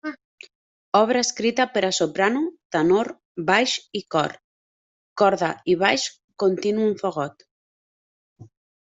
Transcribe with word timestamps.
Obra 0.99 1.19
escrita 1.25 1.65
per 1.73 1.83
a 1.89 1.91
soprano, 1.97 2.41
tenor, 2.75 3.09
baix 3.49 3.75
i 3.99 4.01
cor; 4.15 4.33
corda 5.23 5.51
i 5.75 5.77
baix 5.85 6.07
continu 6.45 6.87
amb 6.89 7.05
fagot. 7.07 7.47